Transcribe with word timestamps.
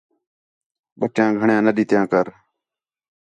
بٹیاں 0.99 1.29
گھݨیاں 1.39 1.63
نہ 1.65 1.71
ݙِتّیاں 1.75 2.05
کر 2.11 2.25